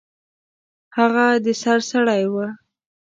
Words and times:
هغه 0.97 1.25
د 1.43 1.47
سر 1.61 1.79
سړی 1.91 2.23
و. 2.33 2.35